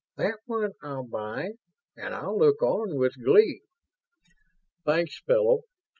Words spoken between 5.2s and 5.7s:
fellow."